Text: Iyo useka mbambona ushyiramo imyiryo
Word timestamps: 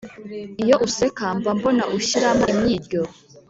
Iyo 0.63 0.75
useka 0.87 1.23
mbambona 1.37 1.83
ushyiramo 1.97 2.45
imyiryo 2.53 3.01